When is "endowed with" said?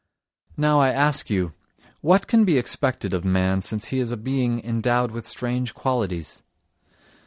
4.65-5.27